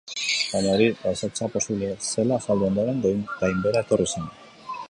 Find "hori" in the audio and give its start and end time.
0.77-0.87